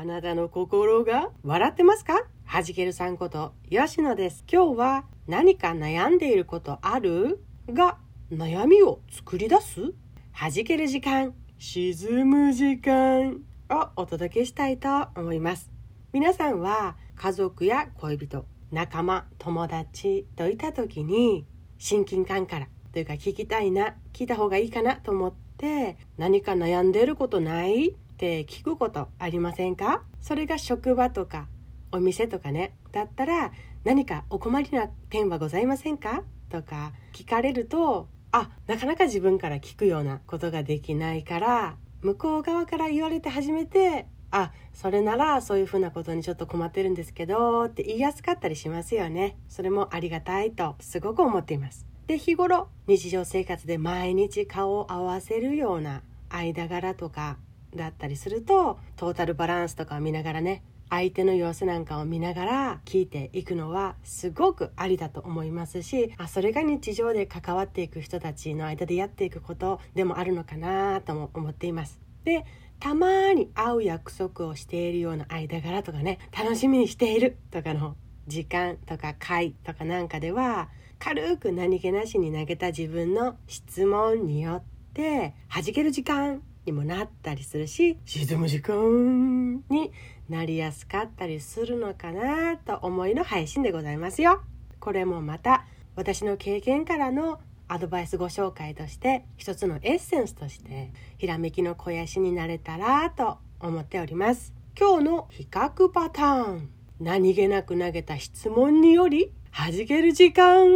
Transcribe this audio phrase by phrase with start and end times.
[0.00, 2.22] あなたの心が笑ってますか？
[2.44, 4.44] はじけるさんこと吉野です。
[4.48, 7.42] 今日は何か悩んでいることある？
[7.68, 7.98] が
[8.30, 9.92] 悩みを作り出す？
[10.30, 13.40] はじける時間、沈む時間
[13.70, 15.68] をお届けしたいと思います。
[16.12, 21.44] 皆さんは家族や恋人、仲間、友達といた時に
[21.78, 27.96] 親近感からというか聞きたいな、聞いた方がいいかなと思って何か悩んでいることない？
[28.18, 30.02] って聞くことありませんか？
[30.20, 31.46] それが職場とか
[31.92, 33.52] お店とかねだったら
[33.84, 36.24] 何かお困りな点はございませんか？
[36.50, 49.36] とか聞かれるとあなかなか自分から聞くようなことができないから向こう側から言われて初めてあそれならそういうふうなことにちょっと困ってるんですけどって言いやすかったりしますよね。
[49.48, 51.86] それもありがたいとすごく思っています。
[52.08, 57.36] で日頃日常生活で毎日顔を合わせるような間柄とか
[57.74, 72.00] だったりするとトータルバランスとかを見ながらね相手の様子なんかを見ながら聞いていくのはすごくありだと思いますしあそれが日常で関わっていく人たちの間でやっていくことでもあるのかなとも思っています。
[72.24, 72.44] で
[72.80, 77.96] たまに会う約束をしているような間柄とかね楽しみにしているとかの
[78.28, 84.62] 時間とか会とかなんかでは軽く何気なしに投げた自分の質問によっ
[84.94, 89.90] て弾ける時間にもなったりするし沈む時間に
[90.28, 94.42] なりやすかったりするのかなと思いの配信でございますよ。
[94.78, 95.64] これもまた
[95.96, 104.52] 私の経験からのアドバイスご紹介として一つのエッセンスとしてひらめきの肥やしになれたらと思っております。
[104.78, 110.66] 今日の比較パターン何気なく投げた質問により弾ける時間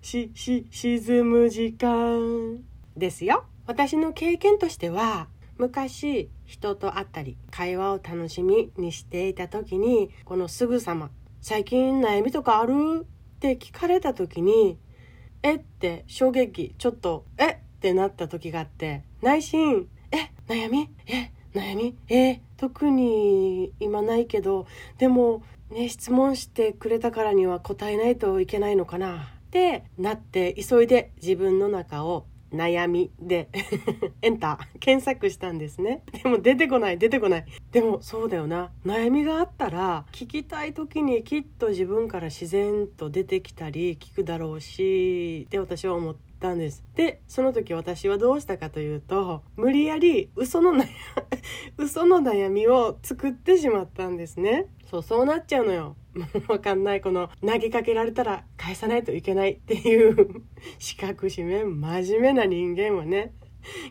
[0.00, 2.58] し、し、沈む時間
[2.96, 3.44] ですよ。
[3.66, 5.28] 私の経験としては
[5.58, 13.06] 昔人と会ったり会話を楽しみにしていた時にこのすぐさま「最近悩みとかある?」
[13.36, 14.78] って聞かれた時に
[15.42, 15.56] 「え？
[15.56, 17.46] っ?」て衝撃ちょっと「え？
[17.52, 22.40] っ?」ってなった時があって内心「え悩みえ悩みえ？
[22.56, 24.66] 特に今ないけど
[24.98, 33.48] でもね質問してくれたからには答えないといけないのかな」ってなって急いで自分の中を悩みで
[34.22, 36.02] エンター検索したんですね。
[36.22, 37.46] でも出てこない出てこない。
[37.72, 38.70] でもそうだよな。
[38.84, 46.84] 悩みがあったら聞きたい時にきっと自分から自然と出てきたり聞くだろうしって私は思ったんです。
[46.94, 50.86] でその時私はどうしたかというと無理やり嘘の悩
[51.78, 54.66] 嘘の悩みを作ってしまったんですね。
[54.90, 55.96] そうそうなっちゃうのよ。
[56.48, 57.00] わかんない。
[57.00, 60.42] この投げかけられたら返さないといけない っていう
[60.78, 63.32] 四角四面真面目な人間はね。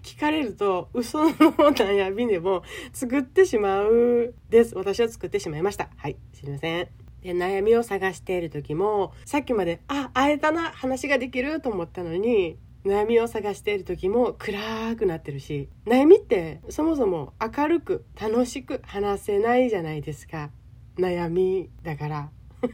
[0.03, 2.63] 聞かれると嘘の悩みでも
[2.93, 4.75] 作ってしまうです。
[4.75, 5.89] 私は作ってしまいました。
[5.97, 6.87] はいすいません。
[7.21, 20.51] で悩みを探している時もさっきまであ会えたな話ができると思ったのに悩みを探している時も暗くなってるし悩みってそもそも明るく楽しく話せないじゃないですか。
[20.97, 22.29] 悩みだから。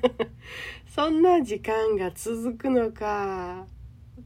[0.96, 3.66] そんな時間が続くのか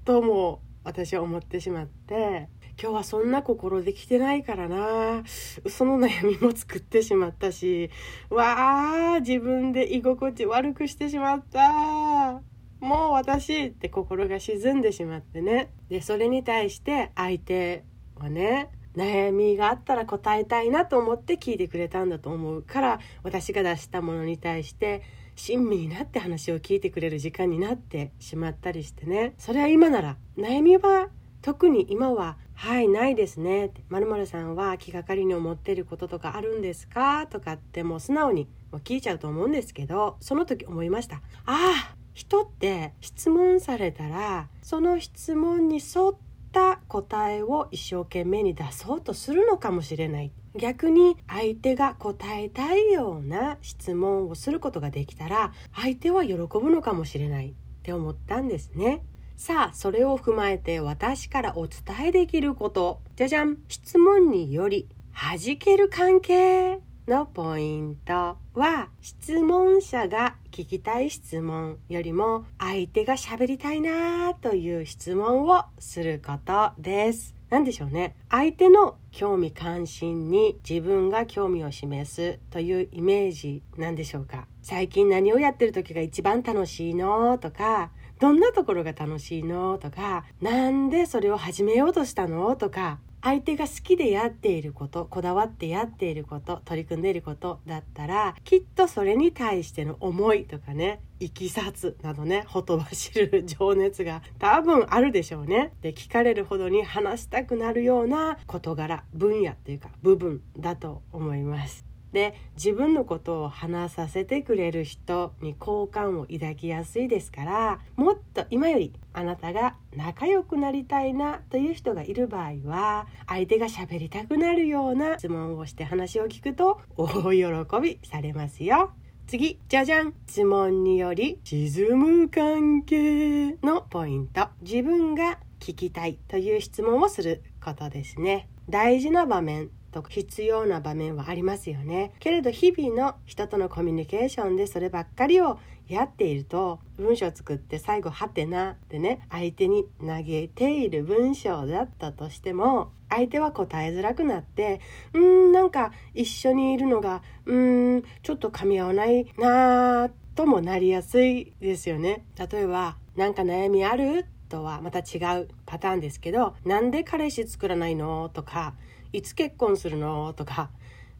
[0.03, 2.49] とも私は思ってしまって
[2.81, 5.23] 今日はそんな心できてないからな。
[5.25, 7.89] その悩みも作ってしまったし
[8.29, 12.41] わあ自分で居心地悪くしてしまった。
[12.81, 15.71] もう私って心が沈んでしまってね。
[15.89, 17.85] でそれに対して相手
[18.15, 25.03] はね悩みがあったら答えたいなと思って聞いてくれたんだと思うから私が出したものに対して
[25.35, 31.09] 親身になって話を聞いてくれる時間になってしまったりしてねそれは今なら悩みは
[31.41, 38.47] 特に今は「はいないですね」って「まるさんは気がかりに思ってることとかあるんですか?」とかってもう素直に
[38.83, 46.24] 聞いちゃうと思うんですけどその時思いましたああ人って質問されたらその質問に沿ってっ
[46.55, 50.31] た答えを一生懸命に出そうとするのかもしれない。
[50.55, 57.49] 逆に相手が答えたいような質問をすることができたら相手は喜ぶのかもしれない。
[57.49, 57.53] っ
[57.83, 59.03] て思ったんですね。
[59.35, 63.01] さあそれを踏まえて私からお伝えできること。
[63.17, 63.57] じゃじゃん。
[63.67, 66.79] 質問により弾ける関係。
[67.07, 77.35] のポイントは質問者が聞きたい質問よりも相手が喋りたいなという質問をすることです。
[77.49, 89.77] 何でしょうね相手の興味関心に自分が興味を示すというイメージなんでしょうか最近何をやってる時が一番楽しいのとかどんなところが楽しいの？
[89.77, 92.55] とかなんでそれを始めようとしたの？
[92.55, 105.73] とか相手が好きでやっていることこだわってやっていること取り組んでいることだったらきっとそれに対しての思いとかねいきさつなどねほとばしる情熱が多分あるでしょうね。
[105.81, 111.83] で聞かれるほどに話したくなるような事柄分野というか部分だと思います。
[112.15, 128.93] で自分のことを話させてくれる人に好感を抱きやすいですからもっと今よりあなたが仲良くなりたいなという人がいる場合は相手が喋りたくなるような質問をして話を聞くと大喜びされますよ。
[129.27, 130.13] 次じゃじゃん。
[130.27, 134.47] 質問により沈む関係のポイント。
[134.61, 138.47] 自分が聞きたいという質問をすることですね。
[138.69, 139.71] 大事な場面。
[140.01, 145.57] と必要な場面はありますよねけれど日々の人とのコミュニケーションでそればっかりを
[145.87, 154.81] やっていると文章を作って最後「はてな」ってね相手に投げている文章だったとしても相手は答えづらくなって
[155.13, 168.73] うーんなんか一緒にいるのがうーんちょっと噛み合わないなともなりやすいですよね例えば「なんか悩みある?」とはまた違うパターンですけど「なんで彼氏作らないの?」とか
[169.15, 170.33] いつ結婚するの？
[170.33, 170.69] とか、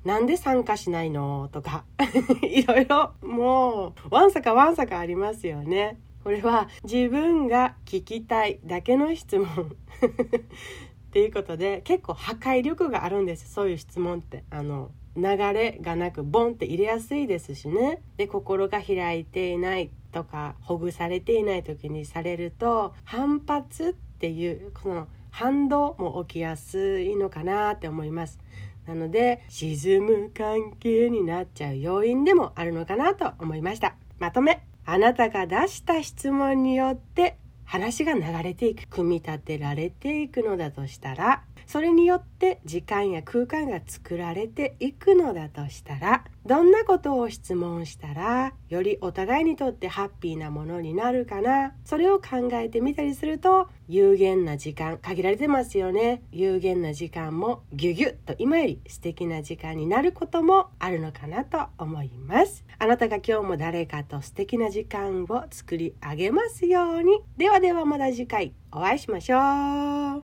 [0.04, 1.50] なんで参加しないの？
[1.52, 1.86] とか、
[2.44, 5.98] いろいろもう、わんさかわんさかありますよね。
[6.24, 9.48] これは自分が聞きたいだけの質問。
[11.08, 14.44] っていうことで結構破壊力があるんですそういう質問って。
[14.50, 18.02] あの流れがなくボンって入れやすいですしね。
[18.18, 28.40] で心が開いていないとかほぐされていない時にされると反発っていうこの反動も起きやすいのかなって思います。
[28.88, 33.96] なので沈む関係になっちゃう要因でもあるのかなと思いました。
[34.18, 34.66] まとめ。
[34.86, 37.36] あなたが出した質問によって
[37.66, 51.74] 話が流れていく組み立てられていくのだとしたらそれによって時間や空間が作られていくのだとしたらどんなことを質問したらよりお互いにとってハッピーなものになるかな？
[51.84, 56.22] それを考えてみたりすると有限な時間限られてますよね。
[56.32, 62.64] 有限な時間もギュギュッと今より素敵な時間になることもあるのかなと思います。
[62.78, 67.22] あなたが今日も誰かと素敵な時間を作り上げますように。
[67.38, 70.06] ではではまた次回お会いしましょう。